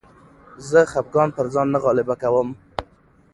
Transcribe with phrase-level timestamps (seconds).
[0.69, 2.49] زه خپګان پر ځان نه غالبه کوم.